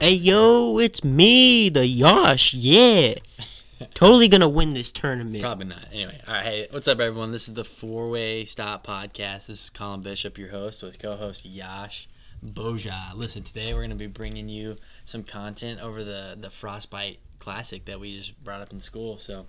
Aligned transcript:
Hey 0.00 0.14
yo, 0.14 0.78
it's 0.78 1.04
me, 1.04 1.68
the 1.68 1.86
Yosh. 1.86 2.54
Yeah, 2.54 3.16
totally 3.94 4.28
gonna 4.28 4.48
win 4.48 4.72
this 4.72 4.90
tournament. 4.92 5.42
Probably 5.42 5.66
not. 5.66 5.84
Anyway, 5.92 6.18
all 6.26 6.32
right. 6.32 6.42
Hey, 6.42 6.68
what's 6.70 6.88
up, 6.88 7.00
everyone? 7.00 7.32
This 7.32 7.48
is 7.48 7.52
the 7.52 7.64
Four 7.66 8.08
Way 8.08 8.46
Stop 8.46 8.86
Podcast. 8.86 9.48
This 9.48 9.64
is 9.64 9.68
Collin 9.68 10.00
Bishop, 10.00 10.38
your 10.38 10.48
host, 10.48 10.82
with 10.82 10.98
co-host 10.98 11.44
Yash 11.44 12.08
Boja. 12.42 13.14
Listen, 13.14 13.42
today 13.42 13.74
we're 13.74 13.80
going 13.80 13.90
to 13.90 13.96
be 13.96 14.06
bringing 14.06 14.48
you 14.48 14.78
some 15.04 15.22
content 15.22 15.82
over 15.82 16.02
the 16.02 16.34
the 16.40 16.48
Frostbite 16.48 17.18
Classic 17.38 17.84
that 17.84 18.00
we 18.00 18.16
just 18.16 18.42
brought 18.42 18.62
up 18.62 18.72
in 18.72 18.80
school. 18.80 19.18
So, 19.18 19.44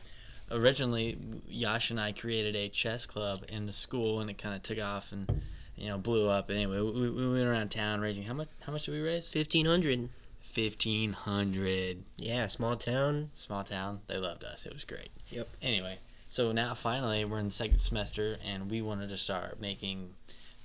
originally, 0.52 1.18
Yash 1.48 1.92
and 1.92 2.00
I 2.00 2.12
created 2.12 2.58
a 2.58 2.68
chess 2.68 3.06
club 3.06 3.46
in 3.48 3.68
the 3.68 3.74
school, 3.74 4.20
and 4.20 4.30
it 4.30 4.38
kind 4.38 4.54
of 4.54 4.64
took 4.64 4.82
off 4.82 5.14
and 5.14 5.44
you 5.78 5.88
know 5.88 5.98
blew 5.98 6.28
up. 6.28 6.52
Anyway, 6.52 6.82
we, 6.82 7.10
we 7.10 7.32
went 7.32 7.48
around 7.48 7.72
town 7.72 8.02
raising 8.02 8.24
how 8.24 8.34
much? 8.34 8.50
How 8.60 8.74
much 8.74 8.84
did 8.84 8.96
we 8.96 9.00
raise? 9.02 9.30
Fifteen 9.30 9.66
hundred. 9.66 10.10
Fifteen 10.42 11.14
hundred. 11.14 12.04
Yeah, 12.18 12.48
small 12.48 12.76
town. 12.76 13.30
Small 13.34 13.64
town. 13.64 14.02
They 14.08 14.18
loved 14.18 14.44
us. 14.44 14.66
It 14.66 14.74
was 14.74 14.84
great. 14.84 15.10
Yep. 15.30 15.48
Anyway, 15.62 16.00
so 16.30 16.52
now 16.52 16.74
finally 16.74 17.24
we're 17.24 17.40
in 17.40 17.46
the 17.46 17.52
second 17.52 17.78
semester 17.78 18.38
and 18.46 18.70
we 18.70 18.82
wanted 18.82 19.10
to 19.10 19.18
start 19.18 19.62
making 19.62 20.10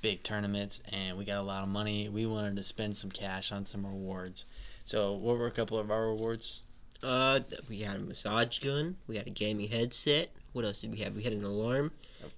big 0.03 0.23
tournaments 0.23 0.81
and 0.93 1.17
we 1.17 1.25
got 1.25 1.39
a 1.39 1.43
lot 1.43 1.63
of 1.63 1.69
money. 1.69 2.09
We 2.09 2.27
wanted 2.27 2.57
to 2.57 2.63
spend 2.63 2.97
some 2.97 3.11
cash 3.11 3.53
on 3.53 3.65
some 3.67 3.87
rewards. 3.87 4.45
So 4.85 5.13
what 5.13 5.39
were 5.39 5.47
a 5.47 5.51
couple 5.53 5.79
of 5.79 5.91
our 5.91 6.09
rewards? 6.09 6.63
Uh, 7.03 7.41
we 7.69 7.81
had 7.81 7.97
a 7.97 8.01
massage 8.01 8.59
gun. 8.59 8.97
We 9.07 9.17
had 9.17 9.27
a 9.27 9.31
gaming 9.31 9.69
headset. 9.69 10.31
What 10.53 10.65
else 10.65 10.81
did 10.81 10.91
we 10.91 10.99
have? 10.99 11.15
We 11.15 11.23
had 11.23 11.35
an 11.35 11.45
alarm, 11.45 11.93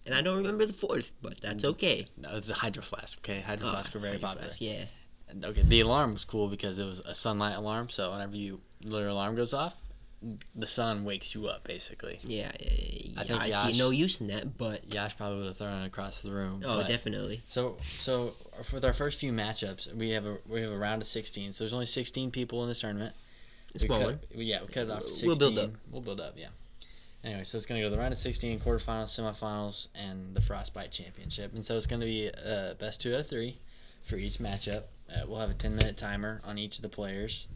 and 0.04 0.12
I 0.14 0.20
don't 0.22 0.36
remember 0.38 0.66
the 0.66 0.72
fourth, 0.72 1.12
but 1.22 1.40
that's 1.40 1.64
okay. 1.64 2.06
No, 2.16 2.30
it's 2.36 2.50
a 2.50 2.54
hydro 2.54 2.82
flask. 2.82 3.18
Okay, 3.20 3.40
hydro 3.40 3.68
Oh, 3.68 3.70
flask 3.70 3.94
were 3.94 4.00
very 4.00 4.14
Hydro 4.14 4.26
popular. 4.28 4.46
Flask, 4.48 4.60
Yeah. 4.60 4.84
Okay, 5.44 5.62
the 5.62 5.80
alarm 5.80 6.14
was 6.14 6.24
cool 6.24 6.48
because 6.48 6.78
it 6.78 6.86
was 6.86 7.00
a 7.00 7.14
sunlight 7.14 7.56
alarm. 7.56 7.88
So 7.90 8.10
whenever 8.10 8.36
you 8.36 8.60
your 8.80 9.08
alarm 9.08 9.34
goes 9.34 9.52
off, 9.52 9.76
the 10.54 10.66
sun 10.66 11.04
wakes 11.04 11.34
you 11.34 11.46
up 11.46 11.64
basically. 11.64 12.18
Yeah, 12.24 12.50
yeah, 12.60 12.68
yeah, 12.70 13.20
I 13.20 13.24
think 13.24 13.40
I 13.40 13.46
Yash- 13.46 13.72
see 13.72 13.78
no 13.78 13.90
use 13.90 14.20
in 14.20 14.28
that, 14.28 14.56
but 14.56 14.92
Yash 14.92 15.16
probably 15.16 15.38
would 15.38 15.46
have 15.46 15.56
thrown 15.56 15.82
it 15.82 15.86
across 15.86 16.22
the 16.22 16.32
room. 16.32 16.62
oh, 16.64 16.78
but- 16.78 16.88
definitely. 16.88 17.42
So 17.48 17.76
so 17.82 18.34
for 18.64 18.84
our 18.84 18.92
first 18.92 19.20
few 19.20 19.32
matchups, 19.32 19.94
we 19.94 20.10
have 20.10 20.26
a 20.26 20.38
we 20.48 20.60
have 20.62 20.72
a 20.72 20.78
round 20.78 21.02
of 21.02 21.08
sixteen. 21.08 21.52
So 21.52 21.64
there's 21.64 21.72
only 21.72 21.86
sixteen 21.86 22.30
people 22.30 22.62
in 22.62 22.68
this 22.68 22.80
tournament. 22.80 23.14
A 23.74 23.78
small 23.78 23.98
we 23.98 24.04
one. 24.06 24.18
cut, 24.18 24.38
Yeah, 24.38 24.60
we 24.62 24.68
cut 24.68 24.84
it 24.84 24.90
off 24.90 25.02
to 25.02 25.08
16. 25.12 25.28
We'll 25.28 25.38
build 25.38 25.58
up. 25.58 25.70
We'll 25.90 26.00
build 26.00 26.20
up, 26.20 26.34
yeah. 26.38 26.46
Anyway, 27.22 27.44
so 27.44 27.56
it's 27.56 27.66
going 27.66 27.78
to 27.80 27.84
go 27.86 27.90
to 27.90 27.94
the 27.94 28.00
round 28.00 28.12
of 28.12 28.18
16, 28.18 28.60
quarterfinals, 28.60 29.08
semifinals, 29.08 29.88
and 29.94 30.34
the 30.34 30.40
Frostbite 30.40 30.90
Championship. 30.90 31.52
And 31.52 31.62
so 31.64 31.76
it's 31.76 31.84
going 31.84 32.00
to 32.00 32.06
be 32.06 32.30
uh, 32.30 32.74
best 32.74 33.02
two 33.02 33.12
out 33.12 33.20
of 33.20 33.26
three 33.26 33.58
for 34.02 34.16
each 34.16 34.38
matchup. 34.38 34.84
Uh, 35.10 35.20
we'll 35.26 35.40
have 35.40 35.50
a 35.50 35.54
10 35.54 35.74
minute 35.74 35.96
timer 35.96 36.40
on 36.44 36.58
each 36.58 36.76
of 36.76 36.82
the 36.82 36.88
players. 36.88 37.46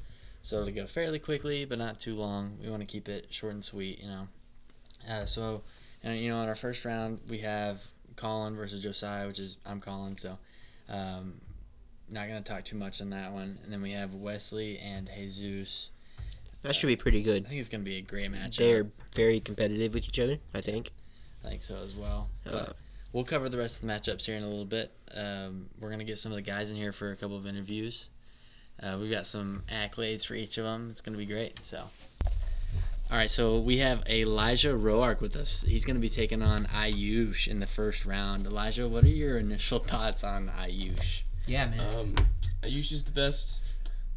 So 0.43 0.61
it'll 0.61 0.75
go 0.75 0.87
fairly 0.87 1.19
quickly, 1.19 1.65
but 1.65 1.79
not 1.79 2.01
too 2.01 2.17
long. 2.17 2.59
We 2.61 2.69
want 2.69 2.81
to 2.81 2.87
keep 2.87 3.09
it 3.09 3.27
short 3.31 3.55
and 3.55 3.65
sweet, 3.65 4.01
you 4.01 4.07
know. 4.07 4.29
Uh, 5.09 5.25
so, 5.25 5.62
and 6.03 6.19
you 6.19 6.31
know, 6.31 6.43
in 6.43 6.49
our 6.49 6.55
first 6.55 6.84
round, 6.84 7.21
we 7.29 7.39
have 7.39 7.83
Collin 8.17 8.57
versus 8.57 8.81
Josiah, 8.81 9.27
which 9.27 9.39
is 9.39 9.57
I'm 9.65 9.81
Collin, 9.81 10.17
so 10.17 10.39
um, 10.89 11.34
not 12.11 12.29
going 12.29 12.43
to 12.43 12.53
talk 12.53 12.65
too 12.65 12.77
much 12.77 13.01
on 13.01 13.11
that 13.11 13.33
one. 13.33 13.59
And 13.62 13.73
then 13.73 13.83
we 13.83 13.93
have 13.93 14.15
Wesley 14.15 14.79
and 14.79 15.09
Jesus. 15.15 15.91
That 16.62 16.75
should 16.75 16.89
be 16.89 16.97
pretty 16.97 17.23
good. 17.23 17.45
I 17.47 17.49
think 17.49 17.61
it's 17.61 17.69
going 17.69 17.81
to 17.81 17.89
be 17.89 17.97
a 17.97 18.03
great 18.03 18.31
matchup. 18.31 18.56
They're 18.56 18.87
very 19.15 19.41
competitive 19.41 19.95
with 19.95 20.06
each 20.09 20.19
other. 20.19 20.39
I 20.55 20.61
think. 20.61 20.91
I 21.45 21.49
think 21.49 21.62
so 21.62 21.77
as 21.77 21.95
well. 21.95 22.29
Uh, 22.47 22.67
we'll 23.13 23.25
cover 23.25 23.49
the 23.49 23.59
rest 23.59 23.83
of 23.83 23.89
the 23.89 23.93
matchups 23.93 24.25
here 24.27 24.37
in 24.37 24.43
a 24.43 24.49
little 24.49 24.65
bit. 24.65 24.91
Um, 25.15 25.67
we're 25.81 25.89
going 25.89 25.99
to 25.99 26.05
get 26.05 26.19
some 26.19 26.33
of 26.33 26.37
the 26.37 26.43
guys 26.43 26.71
in 26.71 26.77
here 26.77 26.93
for 26.93 27.11
a 27.11 27.17
couple 27.17 27.37
of 27.37 27.47
interviews. 27.47 28.09
Uh, 28.83 28.97
we've 29.01 29.11
got 29.11 29.27
some 29.27 29.63
accolades 29.71 30.27
for 30.27 30.35
each 30.35 30.59
of 30.59 30.65
them. 30.65 30.89
It's 30.91 31.01
going 31.01 31.13
to 31.13 31.19
be 31.19 31.27
great. 31.27 31.63
So, 31.65 31.79
all 33.11 33.19
right. 33.19 33.31
So 33.31 33.59
we 33.61 33.79
have 33.79 34.03
Elijah 34.09 34.71
Roark 34.73 35.21
with 35.21 35.37
us. 35.37 35.63
He's 35.63 35.85
going 35.85 35.97
to 35.97 36.01
be 36.01 36.09
taking 36.09 36.43
on 36.43 36.67
Ayush 36.67 37.47
in 37.47 37.61
the 37.61 37.67
first 37.67 38.05
round. 38.06 38.47
Elijah, 38.47 38.89
what 38.89 39.05
are 39.05 39.09
your 39.09 39.39
initial 39.47 39.78
thoughts 39.78 40.25
on 40.25 40.51
Ayush? 40.59 41.22
Yeah, 41.47 41.67
man. 41.67 41.95
Um, 41.95 42.15
Ayush 42.62 42.93
is 42.93 43.05
the 43.05 43.11
best. 43.12 43.59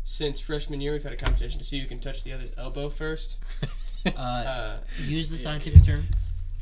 Since 0.08 0.40
freshman 0.40 0.82
year, 0.82 0.94
we've 0.94 1.04
had 1.04 1.14
a 1.14 1.18
competition 1.18 1.60
to 1.60 1.66
see 1.66 1.80
who 1.80 1.88
can 1.88 2.00
touch 2.00 2.24
the 2.24 2.32
other's 2.34 2.52
elbow 2.58 2.90
first. 2.90 3.38
Uh, 4.06 4.20
Uh, 4.20 4.78
use 5.00 5.32
the 5.32 5.38
scientific 5.38 5.84
term. 5.84 6.06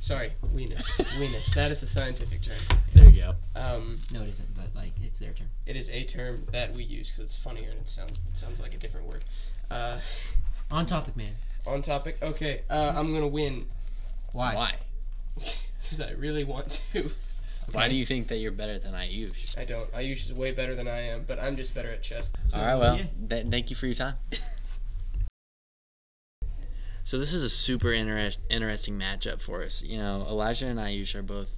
Sorry, 0.04 0.34
weenus. 0.54 0.84
weenus. 1.18 1.54
That 1.54 1.72
is 1.72 1.82
a 1.82 1.88
scientific 1.88 2.42
term. 2.42 2.58
there 2.94 3.10
you 3.10 3.22
go. 3.22 3.36
Um, 3.56 4.00
No, 4.12 4.22
it 4.22 4.30
isn't, 4.30 4.54
but 4.56 4.76
like 4.76 4.92
it's 5.02 5.20
their 5.20 5.32
term. 5.34 5.48
it 5.66 5.76
is 5.76 5.90
a 5.90 6.04
term 6.04 6.46
that 6.52 6.74
we 6.74 6.84
use 6.84 7.10
because 7.10 7.24
it's 7.26 7.36
funnier 7.36 7.70
and 7.70 7.80
it 7.80 7.88
sounds 7.90 8.12
it 8.30 8.36
sounds 8.38 8.62
like 8.62 8.74
a 8.74 8.78
different 8.78 9.08
word. 9.08 9.24
Uh, 9.72 10.00
On 10.70 10.86
topic, 10.86 11.16
man. 11.16 11.36
on 11.66 11.82
topic. 11.82 12.18
Okay, 12.22 12.62
uh, 12.70 12.94
I'm 12.96 13.14
gonna 13.14 13.28
win 13.28 13.64
Why? 14.34 14.54
Why? 14.56 14.76
because 15.82 16.02
I 16.02 16.12
really 16.12 16.44
want 16.44 16.82
to. 16.94 17.12
Why 17.72 17.88
do 17.88 17.96
you 17.96 18.06
think 18.06 18.28
that 18.28 18.38
you're 18.38 18.52
better 18.52 18.78
than 18.78 18.94
Ayush? 18.94 19.58
I 19.58 19.64
don't. 19.64 19.90
Ayush 19.94 20.26
is 20.26 20.34
way 20.34 20.52
better 20.52 20.76
than 20.76 20.88
I 20.88 21.00
am, 21.08 21.24
but 21.26 21.40
I'm 21.40 21.56
just 21.56 21.74
better 21.74 21.90
at 21.90 22.04
chess. 22.04 22.32
All 22.54 22.62
right, 22.62 22.76
well, 22.76 22.98
yeah. 22.98 23.06
th- 23.30 23.48
thank 23.48 23.70
you 23.70 23.76
for 23.78 23.86
your 23.86 23.96
time. 23.96 24.16
so 27.04 27.18
this 27.20 27.34
is 27.34 27.44
a 27.44 27.50
super 27.50 27.92
interest- 27.94 28.40
interesting 28.50 28.98
matchup 28.98 29.42
for 29.42 29.64
us. 29.64 29.84
You 29.84 29.98
know, 29.98 30.26
Elijah 30.30 30.68
and 30.68 30.80
Ayush 30.80 31.16
are 31.16 31.24
both 31.24 31.50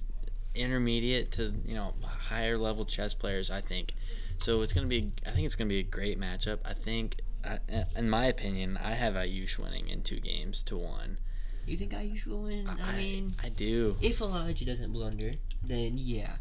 intermediate 0.54 1.32
to 1.32 1.52
you 1.66 1.74
know 1.74 1.94
higher 2.02 2.56
level 2.56 2.84
chess 2.84 3.14
players. 3.14 3.50
I 3.50 3.60
think. 3.60 3.94
So 4.38 4.60
it's 4.62 4.72
gonna 4.72 4.86
be. 4.86 5.12
I 5.26 5.30
think 5.30 5.46
it's 5.46 5.54
gonna 5.54 5.68
be 5.68 5.78
a 5.78 5.82
great 5.84 6.20
matchup. 6.20 6.58
I 6.64 6.74
think, 6.74 7.20
uh, 7.44 7.58
in 7.96 8.10
my 8.10 8.26
opinion, 8.26 8.78
I 8.82 8.92
have 8.92 9.14
Ayush 9.14 9.58
winning 9.58 9.88
in 9.88 10.02
two 10.02 10.20
games 10.20 10.62
to 10.64 10.76
one. 10.76 11.18
You 11.66 11.76
think 11.76 11.92
Ayush 11.92 12.26
will 12.26 12.42
win? 12.42 12.68
I, 12.68 12.96
mean, 12.96 13.34
I 13.42 13.48
do. 13.48 13.96
if 14.00 14.20
Elijah 14.20 14.64
doesn't 14.64 14.92
blunder, 14.92 15.32
then 15.64 15.94
yeah. 15.96 16.32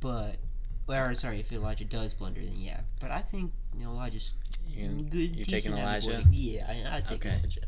But, 0.00 0.36
or 0.88 1.14
sorry, 1.14 1.40
if 1.40 1.50
Elijah 1.52 1.84
does 1.84 2.14
blunder, 2.14 2.40
then 2.40 2.56
yeah. 2.58 2.80
But 3.00 3.10
I 3.10 3.20
think 3.22 3.50
you 3.76 3.84
know 3.84 3.90
Elijah's 3.92 4.34
You're, 4.68 4.90
good. 4.92 5.34
you're 5.36 5.46
taking 5.46 5.72
Elijah. 5.72 6.22
Yeah, 6.30 6.66
I, 6.68 6.98
I 6.98 7.00
take 7.00 7.24
Okay. 7.26 7.36
Elijah. 7.38 7.60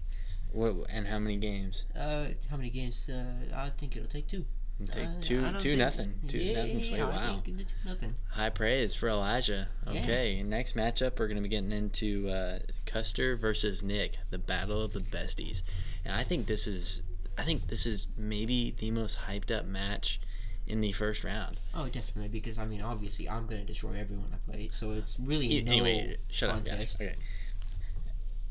What, 0.55 0.87
and 0.89 1.07
how 1.09 1.19
many 1.19 1.37
games? 1.37 1.85
Uh, 1.99 2.27
how 2.49 2.57
many 2.57 2.71
games? 2.71 3.09
Uh, 3.09 3.25
I 3.55 3.71
think 3.71 3.97
it'll 3.97 4.09
take 4.09 4.29
two. 4.29 4.47
Take 4.87 5.07
Uh, 5.07 5.11
two, 5.21 5.41
two 5.53 5.59
think- 5.71 5.79
nothing, 5.79 6.15
two 6.29 6.39
yeah, 6.39 6.57
nothing. 6.63 6.83
Sweet. 6.83 7.01
I 7.01 7.05
Wow. 7.09 7.43
two 7.45 7.65
nothing. 7.85 8.15
High 8.31 8.51
praise 8.51 8.95
for 8.95 9.09
Elijah. 9.09 9.69
Yeah. 9.87 10.03
Okay, 10.03 10.43
next 10.43 10.75
matchup 10.77 11.19
we're 11.19 11.29
going 11.29 11.37
to 11.37 11.43
be 11.43 11.49
getting 11.49 11.71
into 11.73 12.29
uh, 12.29 12.59
Custer 12.87 13.37
versus 13.37 13.83
Nick, 13.85 14.17
the 14.31 14.39
battle 14.39 14.83
of 14.83 14.93
the 14.93 15.01
besties, 15.01 15.63
and 16.05 16.15
I 16.15 16.25
think 16.25 16.47
this 16.49 16.67
is, 16.67 17.03
I 17.39 17.45
think 17.45 17.69
this 17.69 17.87
is 17.87 18.09
maybe 18.17 18.75
the 18.79 18.91
most 18.91 19.19
hyped 19.29 19.51
up 19.57 19.65
match 19.65 20.21
in 20.67 20.81
the 20.81 20.91
first 20.93 21.23
round. 21.23 21.61
Oh, 21.73 21.89
definitely, 21.89 22.29
because 22.29 22.59
I 22.59 22.65
mean, 22.67 22.81
obviously, 22.81 23.29
I'm 23.29 23.47
gonna 23.47 23.65
destroy 23.65 23.93
everyone 23.97 24.33
I 24.33 24.51
play, 24.51 24.69
so 24.71 24.91
it's 24.93 25.19
really 25.21 25.59
E- 25.59 25.63
no 25.63 25.71
anyway, 25.73 26.17
shut 26.31 26.49
up. 26.51 26.57
context. 26.65 26.99
Guys. 26.99 27.09
Okay. 27.09 27.17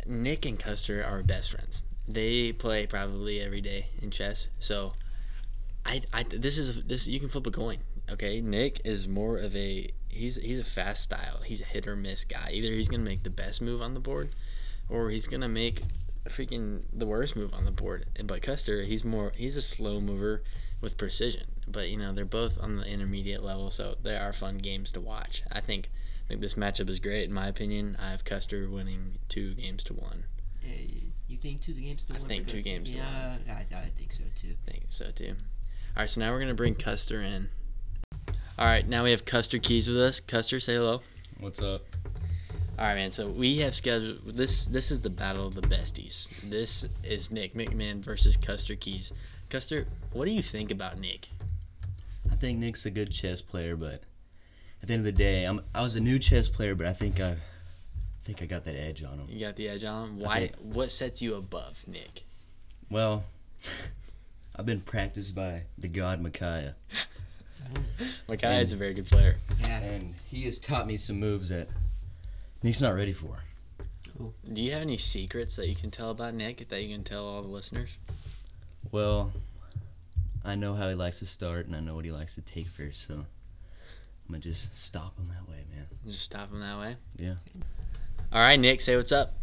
Nick 0.06 0.46
and 0.46 0.58
Custer 0.60 1.04
are 1.04 1.22
best 1.24 1.52
friends. 1.52 1.84
They 2.08 2.52
play 2.52 2.86
probably 2.86 3.40
every 3.40 3.62
day 3.62 3.88
in 4.02 4.12
chess, 4.12 4.48
so 4.60 4.94
I, 5.86 6.02
I 6.14 6.24
this 6.24 6.58
is 6.58 6.84
this 6.84 7.08
you 7.08 7.20
can 7.20 7.30
flip 7.30 7.48
a 7.48 7.52
coin. 7.52 7.80
Okay, 8.10 8.42
Nick 8.42 8.82
is 8.84 9.08
more 9.08 9.38
of 9.38 9.56
a 9.56 9.90
he's 10.10 10.36
he's 10.36 10.60
a 10.60 10.64
fast 10.64 11.04
style. 11.04 11.42
He's 11.44 11.62
a 11.62 11.66
hit 11.66 11.88
or 11.88 11.96
miss 11.96 12.26
guy. 12.26 12.52
Either 12.54 12.74
he's 12.74 12.90
gonna 12.90 13.04
make 13.04 13.24
the 13.24 13.30
best 13.30 13.62
move 13.62 13.82
on 13.82 13.94
the 13.94 14.00
board, 14.00 14.30
or 14.90 15.10
he's 15.10 15.28
gonna 15.28 15.50
make 15.50 15.82
freaking 16.30 16.84
the 16.94 17.06
worst 17.06 17.36
move 17.36 17.54
on 17.54 17.66
the 17.66 17.72
board. 17.72 18.06
And 18.16 18.28
by 18.28 18.40
Custer, 18.40 18.84
he's 18.84 19.04
more 19.04 19.32
he's 19.36 19.58
a 19.58 19.62
slow 19.62 20.00
mover 20.00 20.44
with 20.82 20.98
precision. 20.98 21.48
But 21.68 21.90
you 21.90 21.98
know 21.98 22.14
they're 22.14 22.26
both 22.26 22.60
on 22.62 22.78
the 22.78 22.86
intermediate 22.86 23.44
level, 23.44 23.72
so 23.72 23.96
they 24.02 24.16
are 24.16 24.34
fun 24.34 24.58
games 24.58 24.92
to 24.94 25.02
watch. 25.02 25.44
I 25.52 25.62
think 25.62 25.90
I 26.26 26.28
think 26.30 26.42
this 26.42 26.56
matchup 26.56 26.90
is 26.90 27.00
great 27.00 27.26
in 27.26 27.34
my 27.34 27.48
opinion. 27.48 27.98
I 28.00 28.12
have 28.12 28.26
Custer 28.26 28.70
winning 28.70 29.20
two 29.30 29.54
games 29.54 29.84
to 29.86 29.94
one. 29.94 30.26
Uh, 30.64 31.03
you 31.34 31.40
think 31.40 31.62
two 31.62 31.74
games 31.74 32.06
to 32.06 32.14
I 32.14 32.18
one? 32.20 32.28
think 32.28 32.48
two 32.48 32.58
Because- 32.58 32.64
games 32.64 32.90
to 32.92 32.96
yeah, 32.98 33.38
I, 33.50 33.76
I 33.76 33.90
think 33.98 34.12
so 34.12 34.24
too. 34.36 34.56
I 34.68 34.72
think 34.72 34.86
so 34.90 35.12
too. 35.12 35.36
All 35.96 36.02
right, 36.02 36.10
so 36.10 36.20
now 36.22 36.32
we're 36.32 36.40
gonna 36.40 36.54
bring 36.54 36.76
Custer 36.76 37.22
in. 37.22 37.50
All 38.58 38.66
right, 38.66 38.88
now 38.88 39.04
we 39.04 39.12
have 39.12 39.26
Custer 39.26 39.58
Keys 39.60 39.88
with 39.88 39.98
us. 39.98 40.20
Custer, 40.20 40.60
say 40.60 40.76
hello. 40.76 41.02
What's 41.40 41.62
up? 41.62 41.82
All 42.78 42.86
right, 42.86 42.96
man. 42.96 43.12
So 43.12 43.28
we 43.30 43.58
have 43.60 43.76
scheduled 43.76 44.36
this. 44.38 44.66
This 44.68 44.90
is 44.92 45.02
the 45.02 45.10
battle 45.10 45.46
of 45.48 45.54
the 45.56 45.62
besties. 45.62 46.28
This 46.44 46.86
is 47.04 47.30
Nick 47.32 47.54
McMahon 47.54 48.00
versus 48.04 48.38
Custer 48.38 48.76
Keys. 48.76 49.12
Custer, 49.50 49.86
what 50.12 50.26
do 50.26 50.32
you 50.32 50.42
think 50.42 50.72
about 50.72 51.00
Nick? 51.00 51.30
I 52.32 52.36
think 52.36 52.58
Nick's 52.60 52.86
a 52.86 52.90
good 52.90 53.12
chess 53.12 53.42
player, 53.42 53.76
but 53.76 54.02
at 54.82 54.88
the 54.88 54.94
end 54.94 55.02
of 55.02 55.06
the 55.06 55.12
day, 55.12 55.44
I'm 55.46 55.62
I 55.76 55.82
was 55.82 55.96
a 55.96 56.00
new 56.00 56.18
chess 56.18 56.50
player, 56.50 56.74
but 56.74 56.88
I 56.88 56.94
think 56.94 57.20
I, 57.20 57.36
I 58.24 58.26
think 58.26 58.42
I 58.42 58.46
got 58.46 58.64
that 58.66 58.76
edge 58.76 59.04
on 59.04 59.20
him. 59.20 59.26
You 59.28 59.42
got 59.46 59.58
the 59.58 59.68
edge 59.68 59.84
on 59.84 60.08
him. 60.10 60.20
Why? 60.20 60.40
think- 60.48 60.56
What 60.62 60.92
sets 60.92 61.22
you 61.22 61.36
above 61.36 61.84
Nick? 61.88 62.24
Well, 62.90 63.26
I've 64.56 64.66
been 64.66 64.82
practiced 64.82 65.36
by 65.36 65.64
the 65.78 65.88
god 65.90 66.22
Micaiah, 66.22 66.76
Makai 68.30 68.62
is 68.62 68.72
a 68.72 68.78
very 68.78 68.94
good 68.94 69.08
player. 69.08 69.38
Yeah. 69.62 69.80
and 69.80 70.16
he 70.30 70.44
has 70.44 70.60
taught 70.60 70.86
me 70.88 70.98
some 70.98 71.20
moves 71.20 71.50
that 71.50 71.68
Nick's 72.62 72.82
not 72.82 72.94
ready 72.96 73.14
for. 73.14 73.40
Cool. 74.18 74.34
Do 74.52 74.62
you 74.62 74.72
have 74.74 74.82
any 74.84 74.98
secrets 74.98 75.56
that 75.56 75.68
you 75.68 75.76
can 75.76 75.90
tell 75.92 76.10
about 76.12 76.34
Nick 76.34 76.68
that 76.70 76.84
you 76.84 76.94
can 76.94 77.04
tell 77.04 77.26
all 77.26 77.42
the 77.42 77.48
listeners? 77.48 77.98
Well, 78.92 79.34
I 80.46 80.56
know 80.56 80.76
how 80.76 80.88
he 80.90 80.96
likes 80.96 81.20
to 81.20 81.26
start, 81.26 81.66
and 81.66 81.76
I 81.76 81.80
know 81.80 81.96
what 81.96 82.06
he 82.06 82.12
likes 82.12 82.36
to 82.36 82.42
take 82.42 82.68
first, 82.68 83.08
so 83.08 83.14
I'm 83.16 83.26
gonna 84.30 84.40
just 84.40 84.78
stop 84.78 85.18
him 85.18 85.30
that 85.30 85.50
way, 85.50 85.64
man. 85.76 85.88
Just 86.06 86.22
stop 86.24 86.52
him 86.52 86.60
that 86.60 86.78
way. 86.80 86.96
Yeah. 87.18 87.36
All 88.34 88.40
right, 88.42 88.60
Nick, 88.60 88.82
say 88.82 88.96
what's 88.96 89.12
up. 89.12 89.34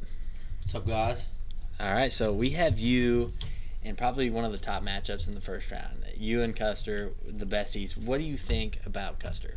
What's 0.63 0.75
up, 0.75 0.87
guys? 0.87 1.27
All 1.79 1.93
right, 1.93 2.11
so 2.13 2.33
we 2.33 2.51
have 2.51 2.79
you 2.79 3.33
in 3.85 3.95
probably 3.97 4.31
one 4.31 4.45
of 4.45 4.53
the 4.53 4.59
top 4.59 4.83
matchups 4.83 5.29
in 5.29 5.35
the 5.35 5.41
first 5.41 5.71
round. 5.71 6.05
You 6.17 6.43
and 6.43 6.55
Custer, 6.55 7.13
the 7.27 7.47
besties. 7.47 7.97
What 7.97 8.19
do 8.19 8.25
you 8.25 8.37
think 8.37 8.81
about 8.85 9.19
Custer? 9.21 9.57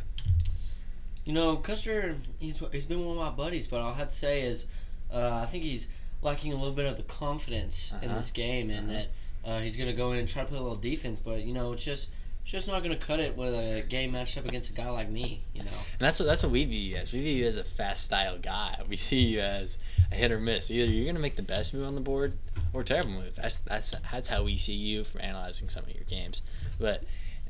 You 1.24 1.32
know, 1.32 1.56
Custer, 1.56 2.16
he's 2.38 2.60
he's 2.72 2.86
been 2.86 3.04
one 3.04 3.16
of 3.18 3.22
my 3.22 3.30
buddies, 3.30 3.66
but 3.66 3.80
all 3.80 3.92
I 3.92 3.96
have 3.96 4.10
to 4.10 4.14
say 4.14 4.42
is, 4.42 4.66
uh, 5.12 5.40
I 5.42 5.46
think 5.46 5.64
he's 5.64 5.88
lacking 6.22 6.52
a 6.52 6.56
little 6.56 6.72
bit 6.72 6.86
of 6.86 6.96
the 6.96 7.02
confidence 7.02 7.92
in 8.02 8.10
Uh-huh. 8.10 8.18
this 8.18 8.30
game, 8.30 8.70
and 8.70 8.88
that 8.90 9.08
uh, 9.44 9.58
he's 9.60 9.76
gonna 9.76 9.92
go 9.92 10.12
in 10.12 10.18
and 10.20 10.28
try 10.28 10.42
to 10.42 10.48
play 10.48 10.58
a 10.58 10.62
little 10.62 10.76
defense. 10.76 11.18
But 11.18 11.42
you 11.42 11.52
know, 11.54 11.72
it's 11.72 11.84
just 11.84 12.08
it's 12.44 12.52
just 12.52 12.68
not 12.68 12.82
gonna 12.82 12.96
cut 12.96 13.20
it 13.20 13.38
with 13.38 13.54
a 13.54 13.82
game 13.88 14.12
matched 14.12 14.36
up 14.36 14.44
against 14.44 14.68
a 14.68 14.74
guy 14.74 14.90
like 14.90 15.08
me. 15.08 15.40
You 15.54 15.62
know. 15.62 15.70
And 15.70 16.00
that's 16.00 16.20
what 16.20 16.26
that's 16.26 16.42
what 16.42 16.52
we 16.52 16.66
view 16.66 16.78
you 16.78 16.96
as. 16.96 17.10
We 17.10 17.20
view 17.20 17.32
you 17.32 17.46
as 17.46 17.56
a 17.56 17.64
fast 17.64 18.04
style 18.04 18.36
guy. 18.36 18.82
We 18.86 18.96
see 18.96 19.20
you 19.20 19.40
as 19.40 19.78
a 20.12 20.14
hit 20.14 20.30
or 20.30 20.38
miss. 20.38 20.70
Either 20.70 20.90
you're 20.90 21.06
gonna 21.06 21.20
make 21.20 21.36
the 21.36 21.42
best 21.42 21.72
move 21.72 21.86
on 21.86 21.94
the 21.94 22.02
board 22.02 22.34
or 22.74 22.82
a 22.82 22.84
terrible 22.84 23.12
move. 23.12 23.36
That's 23.36 23.60
that's 23.60 23.94
that's 24.12 24.28
how 24.28 24.42
we 24.42 24.58
see 24.58 24.74
you 24.74 25.04
from 25.04 25.22
analyzing 25.22 25.70
some 25.70 25.84
of 25.84 25.90
your 25.94 26.04
games. 26.04 26.42
But 26.78 27.04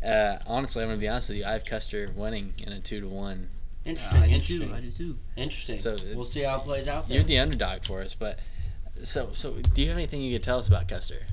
uh, 0.04 0.38
honestly, 0.46 0.84
I'm 0.84 0.90
gonna 0.90 1.00
be 1.00 1.08
honest 1.08 1.28
with 1.28 1.38
you. 1.38 1.44
I 1.44 1.54
have 1.54 1.64
Custer 1.64 2.12
winning 2.14 2.54
in 2.64 2.72
a 2.72 2.78
two 2.78 3.00
to 3.00 3.08
one. 3.08 3.48
Interesting. 3.84 4.22
I 4.22 4.38
do 4.38 4.40
too. 4.40 4.72
I 4.72 4.80
do 4.80 4.90
too. 4.92 5.18
Interesting. 5.36 5.80
So, 5.80 5.96
we'll 6.14 6.24
see 6.24 6.42
how 6.42 6.58
it 6.58 6.62
plays 6.62 6.86
out. 6.86 7.08
There. 7.08 7.16
You're 7.16 7.24
the 7.24 7.38
underdog 7.38 7.84
for 7.84 8.00
us, 8.00 8.14
but 8.14 8.38
so 9.02 9.30
so. 9.32 9.54
Do 9.74 9.82
you 9.82 9.88
have 9.88 9.98
anything 9.98 10.22
you 10.22 10.32
could 10.36 10.44
tell 10.44 10.60
us 10.60 10.68
about 10.68 10.86
Custer? 10.86 11.26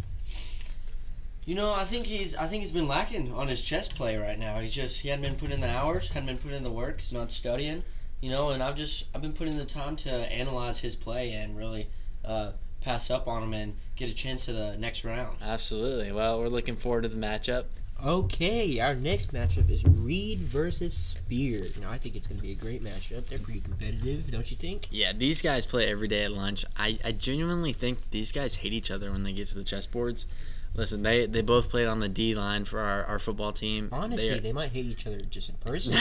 You 1.45 1.55
know, 1.55 1.73
I 1.73 1.85
think 1.85 2.05
he's 2.05 2.35
I 2.35 2.47
think 2.47 2.61
he's 2.61 2.71
been 2.71 2.87
lacking 2.87 3.33
on 3.33 3.47
his 3.47 3.61
chess 3.61 3.87
play 3.87 4.15
right 4.17 4.37
now. 4.37 4.59
He's 4.59 4.73
just 4.73 5.01
he 5.01 5.09
hadn't 5.09 5.23
been 5.23 5.35
putting 5.35 5.55
in 5.55 5.61
the 5.61 5.69
hours, 5.69 6.09
hadn't 6.09 6.27
been 6.27 6.37
putting 6.37 6.57
in 6.57 6.63
the 6.63 6.71
work. 6.71 7.01
He's 7.01 7.13
not 7.13 7.31
studying, 7.31 7.83
you 8.21 8.29
know. 8.29 8.51
And 8.51 8.61
I've 8.61 8.75
just 8.75 9.05
I've 9.15 9.21
been 9.21 9.33
putting 9.33 9.57
the 9.57 9.65
time 9.65 9.95
to 9.97 10.11
analyze 10.11 10.79
his 10.79 10.95
play 10.95 11.33
and 11.33 11.57
really 11.57 11.89
uh, 12.23 12.51
pass 12.81 13.09
up 13.09 13.27
on 13.27 13.41
him 13.43 13.53
and 13.53 13.75
get 13.95 14.09
a 14.09 14.13
chance 14.13 14.45
to 14.45 14.53
the 14.53 14.77
next 14.77 15.03
round. 15.03 15.37
Absolutely. 15.41 16.11
Well, 16.11 16.39
we're 16.39 16.47
looking 16.47 16.75
forward 16.75 17.03
to 17.03 17.09
the 17.09 17.15
matchup. 17.15 17.65
Okay, 18.03 18.79
our 18.79 18.95
next 18.95 19.31
matchup 19.31 19.69
is 19.69 19.83
Reed 19.85 20.39
versus 20.39 20.95
Spear. 20.97 21.67
Now, 21.79 21.91
I 21.91 21.99
think 21.99 22.15
it's 22.15 22.27
going 22.27 22.37
to 22.37 22.41
be 22.41 22.51
a 22.51 22.55
great 22.55 22.83
matchup. 22.83 23.27
They're 23.27 23.37
pretty 23.37 23.59
competitive, 23.59 24.31
don't 24.31 24.49
you 24.49 24.57
think? 24.57 24.87
Yeah, 24.89 25.13
these 25.13 25.39
guys 25.39 25.67
play 25.67 25.87
every 25.87 26.07
day 26.07 26.23
at 26.23 26.31
lunch. 26.31 26.65
I, 26.75 26.97
I 27.05 27.11
genuinely 27.11 27.73
think 27.73 28.09
these 28.09 28.31
guys 28.31 28.55
hate 28.55 28.73
each 28.73 28.89
other 28.89 29.11
when 29.11 29.21
they 29.21 29.33
get 29.33 29.49
to 29.49 29.55
the 29.55 29.63
chessboards. 29.63 30.25
Listen, 30.73 31.03
they, 31.03 31.25
they 31.25 31.41
both 31.41 31.69
played 31.69 31.87
on 31.87 31.99
the 31.99 32.07
D 32.09 32.33
line 32.33 32.65
for 32.65 32.79
our, 32.79 33.03
our 33.03 33.19
football 33.19 33.51
team. 33.51 33.89
Honestly, 33.91 34.29
They 34.29 34.39
they, 34.39 34.53
might 34.53 34.71
hate 34.71 34.85
each 34.85 35.05
other 35.05 35.21
just 35.21 35.49
in 35.49 35.55
person. 35.55 35.95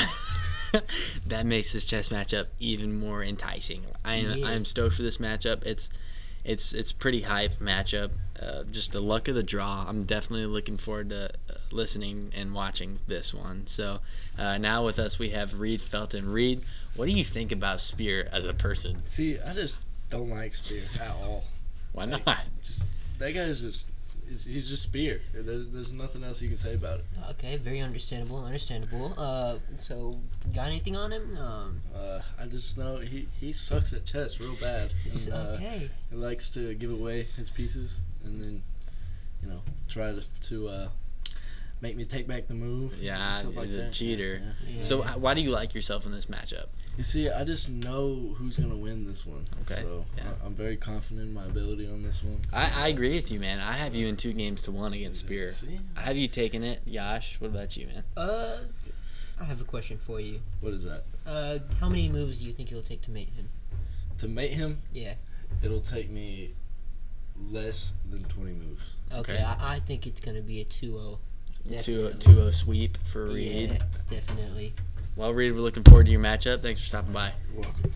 that 1.26 1.44
makes 1.44 1.72
this 1.72 1.84
chess 1.84 2.08
matchup 2.08 2.46
even 2.60 2.98
more 2.98 3.22
enticing. 3.22 3.84
I 4.04 4.16
am 4.16 4.38
Yeah. 4.38 4.48
I'm 4.48 4.64
stoked 4.64 4.94
for 4.94 5.02
this 5.02 5.16
matchup. 5.16 5.64
It's 5.66 5.90
it's 6.44 6.72
it's 6.72 6.92
pretty 6.92 7.22
hype 7.22 7.58
matchup. 7.58 8.10
Uh, 8.40 8.62
just 8.70 8.92
the 8.92 9.00
luck 9.00 9.28
of 9.28 9.34
the 9.34 9.42
draw. 9.42 9.84
I'm 9.86 10.04
definitely 10.04 10.46
looking 10.46 10.78
forward 10.78 11.10
to 11.10 11.24
uh, 11.50 11.54
listening 11.70 12.32
and 12.34 12.54
watching 12.54 13.00
this 13.06 13.34
one. 13.34 13.66
So 13.66 14.00
uh, 14.38 14.56
now 14.58 14.84
with 14.84 14.98
us 14.98 15.18
we 15.18 15.30
have 15.30 15.58
Reed 15.58 15.82
Felton. 15.82 16.30
Reed, 16.30 16.62
what 16.94 17.06
do 17.06 17.12
you 17.12 17.24
think 17.24 17.52
about 17.52 17.80
Spear 17.80 18.28
as 18.32 18.44
a 18.44 18.54
person? 18.54 19.02
See, 19.04 19.38
I 19.38 19.52
just 19.52 19.78
don't 20.08 20.30
like 20.30 20.54
Spear 20.54 20.84
at 21.00 21.10
all. 21.10 21.44
Why 21.92 22.06
not? 22.06 22.22
Just 22.64 22.86
that 23.18 23.34
guy's 23.34 23.60
just 23.60 23.86
he's, 24.30 24.44
he's 24.44 24.68
just 24.68 24.84
Spear. 24.84 25.20
There's, 25.34 25.68
there's 25.70 25.92
nothing 25.92 26.24
else 26.24 26.40
you 26.40 26.48
can 26.48 26.58
say 26.58 26.74
about 26.74 27.00
it. 27.00 27.04
okay, 27.30 27.56
very 27.56 27.80
understandable. 27.80 28.44
Understandable. 28.44 29.12
Uh, 29.18 29.56
so 29.76 30.18
got 30.54 30.68
anything 30.68 30.96
on 30.96 31.12
him? 31.12 31.36
Um, 31.36 31.82
Uh, 31.94 32.20
I 32.38 32.46
just 32.46 32.78
know 32.78 32.96
he, 32.98 33.28
he 33.40 33.52
sucks 33.52 33.92
at 33.92 34.04
chess 34.06 34.40
real 34.40 34.54
bad. 34.60 34.92
it's 35.04 35.26
And, 35.26 35.34
uh, 35.34 35.50
okay. 35.56 35.90
He 36.10 36.16
likes 36.16 36.50
to 36.50 36.74
give 36.74 36.90
away 36.90 37.28
his 37.36 37.50
pieces 37.50 37.96
and 38.24 38.40
then, 38.40 38.62
you 39.42 39.48
know, 39.48 39.60
try 39.88 40.12
to, 40.12 40.22
to 40.48 40.68
uh, 40.68 40.88
make 41.80 41.96
me 41.96 42.04
take 42.04 42.26
back 42.26 42.46
the 42.48 42.54
move. 42.54 42.94
Yeah, 43.00 43.40
stuff 43.40 43.56
like 43.56 43.66
he's 43.66 43.74
a 43.74 43.78
that. 43.82 43.92
cheater. 43.92 44.42
Yeah. 44.68 44.82
So 44.82 45.02
uh, 45.02 45.12
why 45.14 45.34
do 45.34 45.40
you 45.40 45.50
like 45.50 45.74
yourself 45.74 46.06
in 46.06 46.12
this 46.12 46.26
matchup? 46.26 46.66
You 46.96 47.04
see, 47.04 47.30
I 47.30 47.44
just 47.44 47.70
know 47.70 48.34
who's 48.36 48.58
gonna 48.58 48.76
win 48.76 49.06
this 49.06 49.24
one. 49.24 49.46
Okay, 49.62 49.80
So 49.82 50.04
yeah. 50.16 50.24
I, 50.42 50.46
I'm 50.46 50.54
very 50.54 50.76
confident 50.76 51.28
in 51.28 51.32
my 51.34 51.44
ability 51.46 51.86
on 51.86 52.02
this 52.02 52.22
one. 52.22 52.40
I, 52.52 52.84
I 52.84 52.88
agree 52.88 53.14
with 53.14 53.30
you, 53.30 53.40
man. 53.40 53.58
I 53.58 53.72
have 53.72 53.94
you 53.94 54.06
in 54.06 54.16
two 54.16 54.32
games 54.34 54.62
to 54.64 54.70
one 54.70 54.92
against 54.92 55.20
Spear. 55.20 55.52
See? 55.52 55.80
I 55.96 56.00
have 56.02 56.16
you 56.16 56.28
taking 56.28 56.62
it, 56.62 56.82
Yash. 56.84 57.40
What 57.40 57.48
about 57.52 57.76
you, 57.76 57.86
man? 57.86 58.02
Uh, 58.16 58.58
I 59.40 59.44
have 59.44 59.60
a 59.60 59.64
question 59.64 59.98
for 59.98 60.20
you. 60.20 60.40
What 60.60 60.74
is 60.74 60.84
that? 60.84 61.04
Uh, 61.26 61.58
how 61.80 61.88
many 61.88 62.08
moves 62.08 62.40
do 62.40 62.44
you 62.46 62.52
think 62.52 62.70
it'll 62.70 62.82
take 62.82 63.00
to 63.02 63.10
mate 63.10 63.30
him? 63.34 63.48
To 64.18 64.28
mate 64.28 64.52
him, 64.52 64.82
Yeah. 64.92 65.14
it'll 65.62 65.80
take 65.80 66.10
me 66.10 66.52
less 67.50 67.92
than 68.10 68.24
20 68.24 68.52
moves. 68.52 68.82
Okay, 69.12 69.34
Okay. 69.34 69.42
I, 69.42 69.76
I 69.76 69.80
think 69.80 70.06
it's 70.06 70.20
gonna 70.20 70.42
be 70.42 70.60
a 70.60 70.64
2-0. 70.66 71.18
Two 71.62 71.68
Definitely. 71.70 72.20
two 72.20 72.32
zero 72.34 72.50
sweep 72.50 72.96
for 73.04 73.26
Reed. 73.26 73.70
Yeah, 73.72 73.78
definitely. 74.08 74.72
Well, 75.20 75.34
Reed, 75.34 75.52
we're 75.52 75.60
looking 75.60 75.82
forward 75.82 76.06
to 76.06 76.12
your 76.12 76.20
matchup. 76.22 76.62
Thanks 76.62 76.80
for 76.80 76.86
stopping 76.86 77.12
by. 77.12 77.34
You're 77.52 77.60
welcome. 77.60 77.92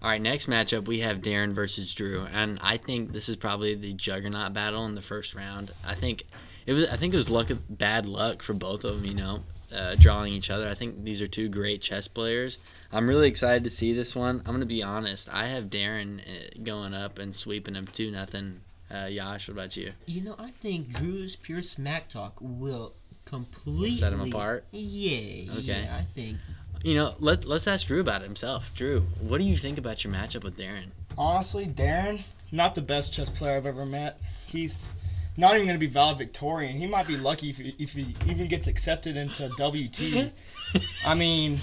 All 0.00 0.10
right, 0.10 0.22
next 0.22 0.48
matchup 0.48 0.86
we 0.86 1.00
have 1.00 1.18
Darren 1.18 1.52
versus 1.54 1.92
Drew, 1.92 2.24
and 2.32 2.60
I 2.62 2.76
think 2.76 3.10
this 3.10 3.28
is 3.28 3.34
probably 3.34 3.74
the 3.74 3.94
juggernaut 3.94 4.52
battle 4.52 4.86
in 4.86 4.94
the 4.94 5.02
first 5.02 5.34
round. 5.34 5.72
I 5.84 5.96
think 5.96 6.22
it 6.66 6.72
was. 6.72 6.88
I 6.88 6.96
think 6.96 7.14
it 7.14 7.16
was 7.16 7.30
luck, 7.30 7.48
bad 7.68 8.06
luck 8.06 8.44
for 8.44 8.54
both 8.54 8.84
of 8.84 8.94
them. 8.94 9.06
You 9.06 9.14
know, 9.14 9.40
uh, 9.74 9.96
drawing 9.96 10.32
each 10.32 10.50
other. 10.50 10.68
I 10.68 10.74
think 10.74 11.04
these 11.04 11.20
are 11.20 11.26
two 11.26 11.48
great 11.48 11.82
chess 11.82 12.06
players. 12.06 12.58
I'm 12.92 13.08
really 13.08 13.26
excited 13.26 13.64
to 13.64 13.70
see 13.70 13.92
this 13.92 14.14
one. 14.14 14.40
I'm 14.46 14.52
gonna 14.52 14.66
be 14.66 14.84
honest. 14.84 15.28
I 15.32 15.48
have 15.48 15.64
Darren 15.64 16.20
uh, 16.20 16.62
going 16.62 16.94
up 16.94 17.18
and 17.18 17.34
sweeping 17.34 17.74
him 17.74 17.88
two 17.88 18.12
nothing. 18.12 18.60
Uh, 18.88 19.06
Yash, 19.06 19.48
what 19.48 19.54
about 19.54 19.76
you? 19.76 19.94
You 20.06 20.20
know, 20.20 20.36
I 20.38 20.52
think 20.52 20.92
Drew's 20.92 21.34
pure 21.34 21.64
smack 21.64 22.08
talk 22.08 22.38
will 22.40 22.94
completely 23.30 23.90
Set 23.92 24.12
him 24.12 24.20
apart? 24.20 24.64
Yeah, 24.72 25.52
Okay. 25.52 25.82
yeah, 25.84 25.96
I 25.96 26.04
think. 26.14 26.38
You 26.82 26.94
know, 26.94 27.14
let 27.20 27.44
let's 27.44 27.66
ask 27.66 27.86
Drew 27.86 28.00
about 28.00 28.22
it 28.22 28.26
himself. 28.26 28.70
Drew, 28.74 29.02
what 29.20 29.38
do 29.38 29.44
you 29.44 29.56
think 29.56 29.78
about 29.78 30.02
your 30.04 30.12
matchup 30.12 30.42
with 30.44 30.58
Darren? 30.58 30.90
Honestly, 31.16 31.66
Darren, 31.66 32.22
not 32.50 32.74
the 32.74 32.80
best 32.82 33.12
chess 33.12 33.30
player 33.30 33.56
I've 33.56 33.66
ever 33.66 33.84
met. 33.86 34.18
He's 34.46 34.90
not 35.36 35.54
even 35.54 35.66
going 35.66 35.76
to 35.78 35.86
be 35.86 35.92
valedictorian. 35.92 36.78
He 36.78 36.86
might 36.86 37.06
be 37.06 37.16
lucky 37.16 37.50
if 37.50 37.58
he, 37.58 37.74
if 37.78 37.92
he 37.92 38.14
even 38.26 38.48
gets 38.48 38.66
accepted 38.66 39.16
into 39.16 39.48
WT. 39.58 40.32
I 41.06 41.14
mean, 41.14 41.60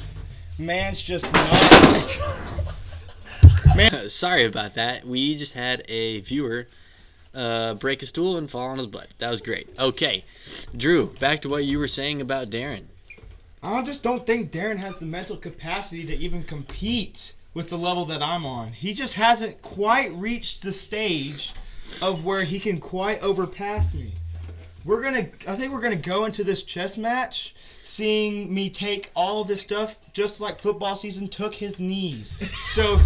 man's 0.58 1.02
just 1.02 1.32
not. 1.34 2.18
Man. 3.76 4.10
Sorry 4.10 4.46
about 4.46 4.76
that. 4.76 5.06
We 5.06 5.36
just 5.36 5.54
had 5.54 5.84
a 5.90 6.22
viewer 6.22 6.68
uh, 7.38 7.76
break 7.76 8.02
a 8.02 8.06
stool 8.06 8.36
and 8.36 8.50
fall 8.50 8.68
on 8.68 8.78
his 8.78 8.88
butt. 8.88 9.08
That 9.20 9.30
was 9.30 9.42
great. 9.42 9.70
Okay, 9.80 10.26
Drew, 10.76 11.14
back 11.20 11.42
to 11.42 11.50
what 11.50 11.66
you 11.66 11.80
were 11.80 11.88
saying 11.88 12.20
about 12.20 12.50
Darren. 12.50 12.86
I 13.62 13.82
just 13.84 14.04
don't 14.04 14.26
think 14.26 14.52
Darren 14.52 14.78
has 14.78 14.98
the 14.98 15.06
mental 15.06 15.38
capacity 15.38 16.06
to 16.06 16.16
even 16.16 16.44
compete 16.44 17.34
with 17.54 17.70
the 17.70 17.78
level 17.78 18.06
that 18.06 18.22
I'm 18.22 18.46
on. 18.46 18.72
He 18.72 18.94
just 18.94 19.16
hasn't 19.16 19.62
quite 19.62 20.14
reached 20.14 20.62
the 20.62 20.74
stage 20.74 21.54
of 22.02 22.26
where 22.26 22.44
he 22.44 22.60
can 22.60 22.80
quite 22.80 23.22
overpass 23.22 23.94
me. 23.94 24.14
We're 24.86 25.02
gonna, 25.02 25.28
I 25.48 25.56
think 25.56 25.74
we're 25.74 25.82
gonna 25.82 25.96
go 25.96 26.26
into 26.26 26.44
this 26.44 26.64
chess 26.64 26.98
match 26.98 27.56
seeing 27.84 28.54
me 28.54 28.70
take 28.70 29.12
all 29.16 29.42
of 29.42 29.48
this 29.48 29.62
stuff 29.62 29.98
just 30.14 30.40
like 30.40 30.60
football 30.60 30.96
season 30.96 31.28
took 31.28 31.54
his 31.54 31.80
knees. 31.80 32.38
So 32.74 32.98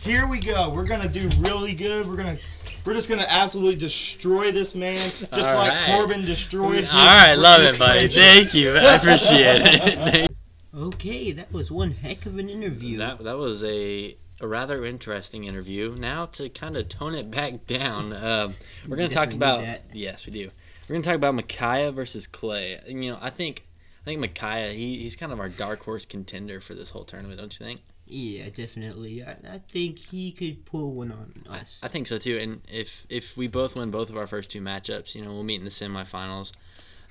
here 0.00 0.26
we 0.26 0.38
go. 0.38 0.70
We're 0.70 0.84
gonna 0.84 1.08
do 1.08 1.30
really 1.38 1.74
good. 1.74 2.06
We're 2.06 2.16
gonna, 2.16 2.38
we're 2.84 2.94
just 2.94 3.08
gonna 3.08 3.26
absolutely 3.28 3.76
destroy 3.76 4.52
this 4.52 4.74
man, 4.74 4.94
just 4.94 5.32
All 5.32 5.56
like 5.56 5.72
right. 5.72 5.86
Corbin 5.86 6.24
destroyed. 6.24 6.84
All 6.86 7.06
right, 7.14 7.34
love 7.34 7.62
it, 7.62 7.78
buddy. 7.78 8.06
nation. 8.06 8.22
Thank 8.22 8.54
you. 8.54 8.72
I 8.72 8.94
appreciate 8.94 9.62
it. 9.64 10.26
Okay, 10.72 11.32
that 11.32 11.52
was 11.52 11.70
one 11.72 11.90
heck 11.90 12.26
of 12.26 12.38
an 12.38 12.48
interview. 12.48 12.98
that 12.98 13.18
that 13.24 13.36
was 13.36 13.64
a. 13.64 14.16
A 14.42 14.48
rather 14.48 14.86
interesting 14.86 15.44
interview. 15.44 15.94
Now 15.94 16.24
to 16.24 16.48
kind 16.48 16.74
of 16.74 16.88
tone 16.88 17.14
it 17.14 17.30
back 17.30 17.66
down, 17.66 18.14
um, 18.14 18.54
we're 18.88 18.96
going 18.96 19.10
to 19.10 19.14
talk 19.14 19.34
about 19.34 19.60
that. 19.60 19.84
yes, 19.92 20.24
we 20.24 20.32
do. 20.32 20.50
We're 20.88 20.94
going 20.94 21.02
to 21.02 21.06
talk 21.06 21.16
about 21.16 21.34
Micaiah 21.34 21.92
versus 21.92 22.26
Clay. 22.26 22.80
And, 22.88 23.04
you 23.04 23.10
know, 23.12 23.18
I 23.20 23.28
think 23.28 23.66
I 24.00 24.04
think 24.06 24.18
Micaiah 24.18 24.72
he, 24.72 24.96
he's 24.96 25.14
kind 25.14 25.30
of 25.30 25.40
our 25.40 25.50
dark 25.50 25.82
horse 25.82 26.06
contender 26.06 26.58
for 26.58 26.72
this 26.72 26.88
whole 26.88 27.04
tournament, 27.04 27.38
don't 27.38 27.52
you 27.60 27.66
think? 27.66 27.82
Yeah, 28.10 28.48
definitely. 28.50 29.22
I, 29.22 29.36
I 29.48 29.60
think 29.70 29.98
he 29.98 30.32
could 30.32 30.64
pull 30.64 30.92
one 30.92 31.12
on 31.12 31.44
us. 31.48 31.80
I 31.82 31.88
think 31.88 32.06
so 32.06 32.18
too. 32.18 32.38
And 32.38 32.62
if 32.68 33.04
if 33.08 33.36
we 33.36 33.46
both 33.46 33.76
win 33.76 33.90
both 33.90 34.10
of 34.10 34.16
our 34.16 34.26
first 34.26 34.50
two 34.50 34.60
matchups, 34.60 35.14
you 35.14 35.22
know, 35.22 35.32
we'll 35.32 35.44
meet 35.44 35.60
in 35.60 35.64
the 35.64 35.70
semifinals. 35.70 36.52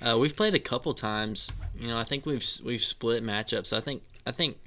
Uh, 0.01 0.17
we've 0.17 0.35
played 0.35 0.55
a 0.55 0.59
couple 0.59 0.93
times. 0.93 1.51
You 1.75 1.87
know, 1.87 1.97
I 1.97 2.03
think 2.03 2.25
we've 2.25 2.45
we've 2.63 2.81
split 2.81 3.23
matchups. 3.23 3.73
I 3.73 3.81
think 3.81 4.03
I 4.25 4.31
think 4.31 4.57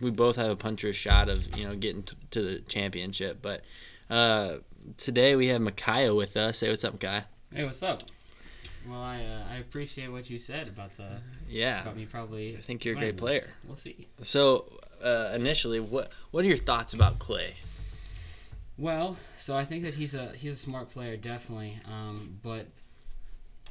we 0.00 0.10
both 0.10 0.36
have 0.36 0.50
a 0.50 0.56
puncher's 0.56 0.96
shot 0.96 1.28
of 1.28 1.56
you 1.56 1.66
know 1.66 1.74
getting 1.74 2.02
t- 2.02 2.16
to 2.30 2.42
the 2.42 2.58
championship. 2.60 3.38
But 3.42 3.62
uh, 4.10 4.58
today 4.96 5.36
we 5.36 5.48
have 5.48 5.60
Micaiah 5.60 6.14
with 6.14 6.36
us. 6.36 6.60
Hey, 6.60 6.70
what's 6.70 6.84
up, 6.84 6.94
Micaiah. 6.94 7.26
Hey, 7.52 7.64
what's 7.64 7.82
up? 7.82 8.02
Well, 8.88 9.00
I 9.00 9.16
uh, 9.16 9.52
I 9.52 9.56
appreciate 9.56 10.08
what 10.10 10.28
you 10.30 10.38
said 10.38 10.68
about 10.68 10.96
the 10.96 11.20
Yeah, 11.48 11.82
about 11.82 11.96
me 11.96 12.06
probably. 12.06 12.56
I 12.56 12.60
think 12.60 12.84
you're 12.84 12.96
a 12.96 12.98
great 12.98 13.16
player. 13.16 13.44
We'll 13.66 13.76
see. 13.76 14.08
So 14.22 14.80
uh, 15.02 15.32
initially, 15.34 15.80
what 15.80 16.10
what 16.30 16.44
are 16.44 16.48
your 16.48 16.56
thoughts 16.56 16.94
about 16.94 17.18
Clay? 17.18 17.54
Well, 18.78 19.16
so 19.38 19.56
I 19.56 19.64
think 19.64 19.84
that 19.84 19.94
he's 19.94 20.14
a 20.14 20.28
he's 20.36 20.52
a 20.52 20.56
smart 20.56 20.90
player, 20.90 21.16
definitely. 21.16 21.78
Um, 21.86 22.38
but 22.42 22.66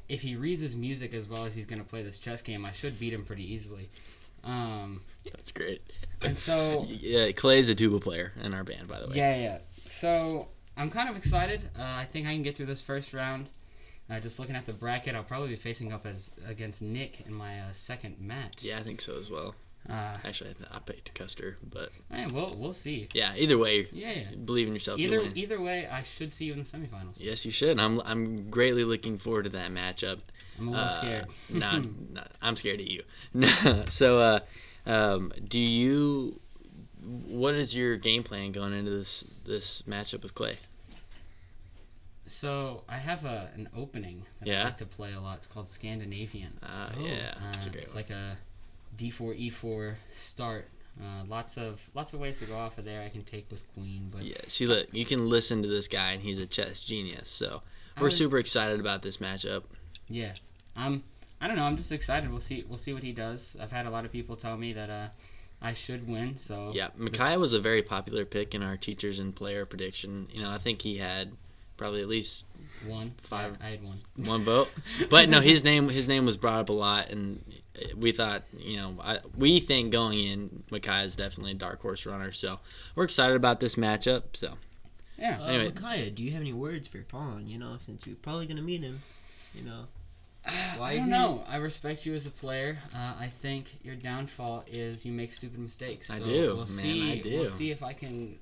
if 0.10 0.22
he 0.22 0.36
reads 0.36 0.62
his 0.62 0.76
music 0.76 1.14
as 1.14 1.30
well 1.30 1.46
as 1.46 1.56
he's 1.56 1.66
gonna 1.66 1.84
play 1.84 2.04
this 2.04 2.18
chess 2.18 2.42
game, 2.42 2.66
I 2.66 2.72
should 2.72 3.00
beat 3.00 3.14
him 3.14 3.24
pretty 3.26 3.52
easily. 3.54 3.90
Um, 4.44 5.02
That's 5.32 5.52
great. 5.52 5.82
and 6.22 6.38
so 6.38 6.86
Yeah, 6.88 7.32
Clay's 7.32 7.70
a 7.70 7.76
tuba 7.76 8.00
player 8.00 8.32
in 8.44 8.54
our 8.54 8.64
band, 8.64 8.88
by 8.88 9.00
the 9.00 9.08
way. 9.08 9.16
yeah, 9.16 9.36
yeah. 9.36 9.58
So 9.88 10.50
I'm 10.78 10.90
kind 10.92 11.10
of 11.10 11.18
excited. 11.18 11.70
Uh, 11.78 11.84
I 11.84 12.06
think 12.12 12.28
I 12.28 12.34
can 12.34 12.44
get 12.44 12.58
through 12.58 12.68
this 12.68 12.82
first 12.82 13.14
round. 13.14 13.50
Uh, 14.10 14.20
just 14.20 14.38
looking 14.40 14.56
at 14.56 14.66
the 14.68 14.74
bracket, 14.74 15.16
I'll 15.16 15.24
probably 15.24 15.50
be 15.50 15.56
facing 15.56 15.92
up 15.92 16.06
as 16.06 16.32
against 16.46 16.82
Nick 16.82 17.22
in 17.26 17.34
my 17.34 17.60
uh, 17.60 17.64
second 17.74 18.20
match. 18.20 18.58
Yeah, 18.62 18.78
I 18.80 18.84
think 18.84 19.02
so 19.02 19.18
as 19.18 19.30
well. 19.32 19.56
Uh, 19.90 20.18
Actually, 20.24 20.50
I, 20.52 20.54
th- 20.54 20.70
I 20.74 20.80
picked 20.80 21.14
Custer, 21.14 21.58
but 21.68 21.90
eh, 22.12 22.28
we'll 22.32 22.56
we'll 22.58 22.74
see. 22.74 23.08
yeah, 23.14 23.34
either 23.36 23.58
way, 23.58 23.88
Yeah, 23.92 24.12
yeah. 24.12 24.36
believe 24.44 24.68
in 24.68 24.74
yourself. 24.74 25.00
you 25.00 25.06
Either 25.08 25.22
win. 25.22 25.32
either 25.38 25.62
way, 25.62 25.88
I 25.88 26.02
should 26.02 26.34
see 26.34 26.46
you 26.46 26.54
in 26.54 26.60
the 26.60 26.66
semifinals. 26.66 27.16
Yes, 27.18 27.46
you 27.46 27.52
should. 27.52 27.80
I'm 27.80 28.00
I'm 28.04 28.50
greatly 28.50 28.84
looking 28.84 29.18
forward 29.20 29.44
to 29.44 29.50
that 29.52 29.70
matchup. 29.72 30.20
I'm 30.60 30.70
a 30.70 30.72
little 30.72 30.86
Uh, 30.86 30.90
scared. 30.90 31.26
nah, 31.50 31.80
nah, 32.14 32.24
I'm 32.42 32.56
scared 32.56 32.80
of 32.82 32.88
you. 32.88 33.04
so, 33.90 34.20
uh, 34.20 34.40
um, 34.88 35.32
do 35.48 35.60
you? 35.60 36.40
What 37.04 37.54
is 37.54 37.76
your 37.76 37.98
game 37.98 38.24
plan 38.24 38.52
going 38.52 38.74
into 38.74 38.90
this 38.90 39.24
this 39.46 39.84
matchup 39.84 40.24
with 40.24 40.34
Clay? 40.34 40.56
So 42.28 42.84
I 42.90 42.98
have 42.98 43.24
a 43.26 43.52
an 43.56 43.70
opening 43.76 44.24
that 44.40 44.48
Yeah? 44.48 44.62
I 44.62 44.66
like 44.66 44.78
to 44.80 44.86
play 44.86 45.14
a 45.14 45.20
lot. 45.22 45.38
It's 45.40 45.48
called 45.48 45.70
Scandinavian. 45.70 46.54
Uh, 46.64 46.90
Oh. 46.98 47.06
yeah, 47.06 47.36
Uh, 47.42 47.70
a 47.74 47.78
it's 47.78 47.96
like 47.96 48.10
a 48.10 48.38
D4 48.98 49.36
E4 49.52 49.96
start. 50.18 50.70
Uh, 51.00 51.26
lots 51.28 51.58
of 51.58 51.82
lots 51.94 52.14
of 52.14 52.20
ways 52.22 52.40
to 52.40 52.46
go 52.46 52.56
off 52.58 52.78
of 52.78 52.86
there. 52.86 53.02
I 53.02 53.10
can 53.10 53.24
take 53.24 53.52
with 53.52 53.64
queen, 53.74 54.10
but 54.12 54.24
yeah, 54.24 54.38
see, 54.48 54.66
look, 54.66 54.88
you 54.94 55.06
can 55.06 55.28
listen 55.30 55.62
to 55.62 55.68
this 55.68 55.88
guy, 55.90 56.12
and 56.14 56.24
he's 56.24 56.40
a 56.40 56.46
chess 56.46 56.84
genius. 56.86 57.30
So 57.30 57.62
we're 57.98 58.06
was- 58.06 58.18
super 58.18 58.38
excited 58.40 58.80
about 58.80 59.02
this 59.02 59.18
matchup. 59.18 59.64
yeah, 60.08 60.34
I'm. 60.76 61.04
I 61.42 61.48
don't 61.48 61.58
know. 61.58 61.66
I'm 61.66 61.76
just 61.76 61.92
excited. 61.92 62.32
We'll 62.32 62.40
see. 62.40 62.64
We'll 62.68 62.78
see 62.78 62.94
what 62.94 63.04
he 63.04 63.12
does. 63.12 63.58
I've 63.60 63.74
had 63.74 63.86
a 63.86 63.90
lot 63.90 64.06
of 64.06 64.12
people 64.14 64.38
tell 64.38 64.56
me 64.56 64.72
that 64.72 64.90
uh, 64.90 65.08
I 65.62 65.74
should 65.74 66.08
win. 66.08 66.38
So 66.40 66.72
Yeah, 66.74 66.88
Micaiah 66.96 67.38
was 67.40 67.52
a 67.52 67.60
very 67.60 67.84
popular 67.84 68.24
pick 68.24 68.56
in 68.56 68.64
our 68.64 68.78
teachers 68.78 69.20
and 69.20 69.36
player 69.36 69.66
prediction. 69.66 70.30
You 70.32 70.44
know, 70.44 70.50
I 70.50 70.58
think 70.58 70.82
he 70.84 70.98
had 71.00 71.34
probably 71.78 72.02
at 72.02 72.08
least 72.08 72.46
one 72.88 73.14
Five. 73.24 73.58
I, 73.62 73.68
I 73.68 73.70
had 73.72 73.84
one. 73.84 73.98
one 74.18 74.44
vote. 74.44 74.70
But 75.10 75.30
no, 75.30 75.42
his 75.42 75.64
name 75.64 75.90
his 75.90 76.08
name 76.08 76.26
was 76.26 76.38
brought 76.38 76.60
up 76.60 76.70
a 76.70 76.74
lot, 76.74 77.10
and 77.10 77.42
we 77.96 78.12
thought, 78.12 78.44
you 78.58 78.78
know, 78.78 78.98
I, 79.02 79.20
we 79.38 79.60
think 79.60 79.92
going 79.92 80.20
in, 80.20 80.64
Micaiah 80.72 81.04
is 81.04 81.16
definitely 81.16 81.52
a 81.52 81.56
dark 81.56 81.82
horse 81.82 82.06
runner. 82.06 82.32
So 82.32 82.60
we're 82.96 83.04
excited 83.06 83.36
about 83.36 83.60
this 83.60 83.76
matchup. 83.76 84.24
So 84.34 84.54
Yeah. 85.18 85.40
Uh, 85.42 85.46
Anyway. 85.46 85.72
Micaiah, 85.76 86.12
do 86.12 86.24
you 86.24 86.32
have 86.32 86.42
any 86.42 86.54
words 86.54 86.88
for 86.88 86.98
your 86.98 87.06
pawn? 87.06 87.48
You 87.48 87.58
know, 87.58 87.78
since 87.80 88.06
you're 88.08 88.16
probably 88.18 88.46
gonna 88.48 88.62
meet 88.62 88.82
him. 88.82 89.02
You 89.54 89.64
know. 89.64 89.86
Why 90.78 90.92
I 90.92 90.96
don't 90.98 91.10
know. 91.10 91.44
I 91.50 91.58
respect 91.58 92.06
you 92.06 92.14
as 92.14 92.26
a 92.28 92.32
player. 92.32 92.78
Uh, 92.94 93.14
I 93.20 93.32
think 93.42 93.78
your 93.84 93.96
downfall 93.96 94.64
is 94.68 95.04
you 95.06 95.12
make 95.12 95.34
stupid 95.34 95.58
mistakes. 95.60 96.12
I 96.12 96.20
do, 96.20 96.48
We'll 96.48 96.56
man, 96.58 96.66
see. 96.68 97.12
I 97.12 97.22
do. 97.22 97.40
We'll 97.40 97.50
see 97.50 97.72
if 97.72 97.82
I 97.82 97.94
can, 97.94 98.38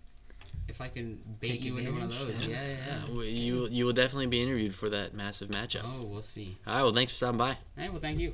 if 0.67 0.81
I 0.81 0.87
can 0.87 1.19
bait 1.39 1.47
Take 1.47 1.63
you 1.63 1.77
into 1.77 1.91
one 1.91 2.03
of 2.03 2.09
advantage? 2.09 2.37
those. 2.39 2.47
Yeah, 2.47 2.65
yeah. 2.67 2.75
yeah. 2.87 3.03
uh, 3.13 3.15
we- 3.17 3.29
you 3.29 3.67
you 3.67 3.85
will 3.85 3.93
definitely 3.93 4.27
be 4.27 4.41
interviewed 4.41 4.73
for 4.75 4.89
that 4.89 5.13
massive 5.13 5.49
matchup. 5.49 5.81
Oh, 5.85 6.03
we'll 6.03 6.21
see. 6.21 6.57
All 6.65 6.73
right, 6.75 6.83
well, 6.83 6.93
thanks 6.93 7.11
for 7.11 7.17
stopping 7.17 7.37
by. 7.37 7.57
Hey, 7.77 7.89
well, 7.89 7.99
thank 7.99 8.19
you. 8.19 8.33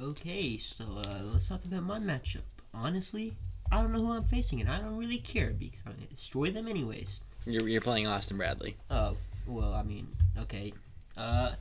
Okay, 0.00 0.56
so 0.58 0.84
uh, 0.84 1.20
let's 1.24 1.48
talk 1.48 1.64
about 1.64 1.82
my 1.82 1.98
matchup. 1.98 2.42
Honestly, 2.72 3.34
I 3.72 3.82
don't 3.82 3.92
know 3.92 3.98
who 4.04 4.12
I'm 4.12 4.24
facing, 4.24 4.60
and 4.60 4.70
I 4.70 4.78
don't 4.78 4.96
really 4.96 5.18
care 5.18 5.50
because 5.58 5.82
I'm 5.86 5.92
gonna 5.94 6.06
destroy 6.06 6.50
them 6.50 6.68
anyways. 6.68 7.20
You're, 7.46 7.68
you're 7.68 7.80
playing 7.80 8.06
Austin 8.06 8.36
Bradley. 8.36 8.76
Oh, 8.90 9.16
well, 9.46 9.74
I 9.74 9.82
mean, 9.82 10.06
okay. 10.38 10.72
Uh, 11.16 11.52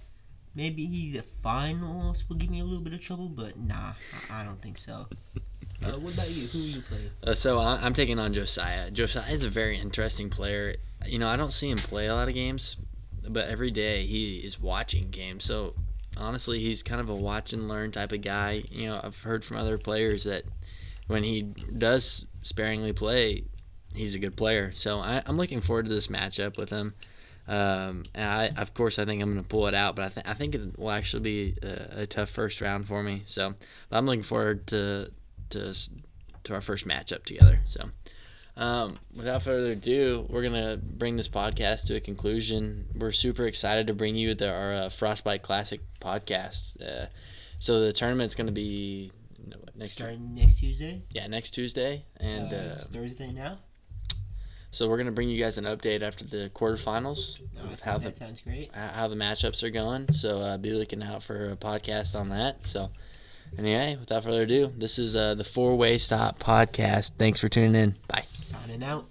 maybe 0.54 1.12
the 1.12 1.24
finals 1.24 2.26
will 2.30 2.36
give 2.36 2.50
me 2.52 2.60
a 2.60 2.64
little 2.64 2.84
bit 2.84 2.94
of 2.94 3.00
trouble, 3.00 3.28
but 3.30 3.58
nah, 3.58 3.94
I, 4.30 4.42
I 4.42 4.44
don't 4.44 4.62
think 4.62 4.78
so. 4.78 5.08
Uh, 5.94 6.00
what 6.00 6.14
about 6.14 6.30
you? 6.30 6.48
Who 6.48 6.60
you? 6.60 6.84
Uh, 7.24 7.34
so 7.34 7.58
I- 7.60 7.80
I'm 7.84 7.94
taking 7.94 8.20
on 8.20 8.34
Josiah. 8.34 8.92
Josiah 8.92 9.32
is 9.32 9.44
a 9.44 9.50
very 9.50 9.78
interesting 9.78 10.30
player. 10.30 10.76
You 11.06 11.20
know, 11.20 11.28
I 11.28 11.36
don't 11.38 11.54
see 11.54 11.70
him 11.70 11.78
play 11.78 12.08
a 12.08 12.16
lot 12.16 12.28
of 12.28 12.34
games, 12.34 12.76
but 13.28 13.48
every 13.50 13.72
day 13.72 14.06
he 14.06 14.38
is 14.38 14.60
watching 14.60 15.10
games. 15.10 15.46
So 15.46 15.76
honestly, 16.18 16.60
he's 16.60 16.84
kind 16.84 17.00
of 17.02 17.10
a 17.10 17.16
watch 17.16 17.54
and 17.54 17.68
learn 17.68 17.92
type 17.92 18.12
of 18.12 18.22
guy. 18.22 18.64
You 18.72 18.88
know, 18.88 19.02
I've 19.04 19.22
heard 19.22 19.46
from 19.46 19.58
other 19.58 19.78
players 19.78 20.24
that 20.26 20.44
when 21.08 21.24
he 21.24 21.42
does 21.44 22.26
sparingly 22.42 22.94
play, 22.94 23.44
he's 23.94 24.16
a 24.16 24.20
good 24.20 24.36
player. 24.36 24.72
So 24.76 25.00
I, 25.00 25.22
I'm 25.26 25.38
looking 25.38 25.62
forward 25.62 25.86
to 25.86 25.94
this 25.94 26.08
matchup 26.08 26.58
with 26.58 26.70
him. 26.70 26.94
Um, 27.48 28.04
and 28.14 28.30
I, 28.30 28.48
of 28.62 28.74
course, 28.74 29.00
I 29.00 29.06
think 29.06 29.22
I'm 29.22 29.32
going 29.32 29.42
to 29.44 29.48
pull 29.48 29.68
it 29.68 29.74
out, 29.74 29.96
but 29.96 30.04
I, 30.06 30.10
th- 30.10 30.26
I 30.28 30.34
think 30.34 30.54
it 30.54 30.78
will 30.78 30.92
actually 30.92 31.22
be 31.22 31.56
a, 31.64 32.02
a 32.02 32.06
tough 32.08 32.30
first 32.30 32.60
round 32.60 32.88
for 32.90 33.02
me. 33.02 33.24
So 33.26 33.54
I'm 33.90 34.06
looking 34.06 34.24
forward 34.24 34.68
to 34.68 35.12
to 35.52 35.74
to 36.44 36.54
our 36.54 36.62
first 36.62 36.88
matchup 36.88 37.26
together. 37.26 37.60
So, 37.68 37.90
um, 38.56 39.00
without 39.16 39.42
further 39.44 39.72
ado, 39.72 40.26
we're 40.30 40.44
gonna 40.44 40.78
bring 40.78 41.18
this 41.18 41.28
podcast 41.28 41.88
to 41.88 41.96
a 41.96 42.00
conclusion. 42.00 42.86
We're 42.96 43.12
super 43.12 43.46
excited 43.46 43.88
to 43.88 43.94
bring 43.94 44.16
you 44.16 44.34
the, 44.34 44.50
our 44.52 44.74
uh, 44.74 44.90
Frostbite 44.90 45.42
Classic 45.44 45.82
podcast. 46.02 46.82
Uh, 46.82 47.08
so 47.60 47.82
the 47.82 47.92
tournament's 47.94 48.36
gonna 48.36 48.52
be 48.52 49.12
next 49.76 49.92
Starting 49.94 50.34
next 50.36 50.60
Tuesday. 50.60 51.02
yeah 51.12 51.28
next 51.28 51.52
Tuesday, 51.52 52.06
and 52.20 52.52
uh, 52.54 52.56
uh, 52.58 52.60
it's 52.72 52.88
Thursday 52.88 53.32
now. 53.32 53.60
so 54.72 54.88
we're 54.90 54.98
gonna 54.98 55.12
bring 55.12 55.30
you 55.30 55.40
guys 55.42 55.58
an 55.58 55.66
update 55.66 56.02
after 56.02 56.24
the 56.26 56.50
quarterfinals 56.54 57.40
Uh, 57.60 57.68
with 57.70 57.82
how 57.82 57.98
the 57.98 58.06
that 58.06 58.18
sounds 58.18 58.42
great. 58.42 58.74
how 58.74 59.08
the 59.08 59.16
matchups 59.16 59.62
are 59.64 59.70
going. 59.70 60.12
So 60.14 60.42
uh, 60.42 60.58
be 60.58 60.72
looking 60.72 61.04
out 61.04 61.22
for 61.24 61.52
a 61.52 61.56
podcast 61.56 62.20
on 62.20 62.30
that. 62.30 62.66
So 62.66 62.90
anyway, 63.58 63.98
without 64.00 64.24
further 64.24 64.44
ado, 64.44 64.72
this 64.78 65.00
is 65.00 65.16
uh, 65.16 65.36
the 65.36 65.44
Four 65.44 65.76
Way 65.76 65.98
Stop 65.98 66.40
podcast. 66.40 67.12
Thanks 67.18 67.40
for 67.40 67.50
tuning 67.50 67.76
in. 67.76 67.96
Bye. 68.08 68.22
Signing 68.24 68.84
out. 68.84 69.08